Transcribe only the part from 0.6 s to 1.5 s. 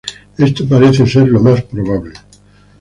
parece ser lo